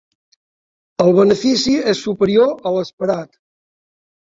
[1.05, 3.41] El benefici és superior a l'esperat